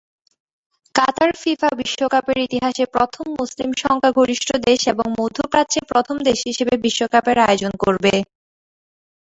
কাতার 0.95 1.31
FIFA 1.35 1.69
বিশ্বকাপের 1.79 2.37
ইতিহাসে 2.39 2.85
প্রথম 2.95 3.25
মুসলিম 3.39 3.69
সংখ্যাগরিষ্ঠ 3.83 4.49
দেশ 4.67 4.81
এবং 4.93 5.07
মধ্যপ্রাচ্যের 5.19 5.85
প্রথম 5.91 6.15
দেশ 6.27 6.39
হিসেবে 6.49 6.73
বিশ্বকাপের 6.85 7.37
আয়োজন 7.41 7.73
করবে। 7.83 8.13